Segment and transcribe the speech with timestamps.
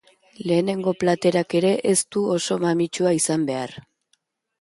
[0.51, 3.75] Lehenengo platerak ere ez du oso mamitsua izan behar.